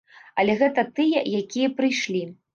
[0.43, 2.27] Але гэта тыя, якія прыйшлі.